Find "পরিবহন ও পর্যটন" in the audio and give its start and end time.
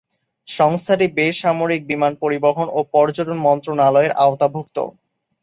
2.23-3.37